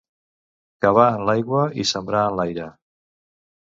Cavar 0.85 1.05
en 1.19 1.27
l'aigua 1.31 1.63
i 1.85 1.89
sembrar 1.93 2.27
en 2.33 2.43
l'aire. 2.43 2.71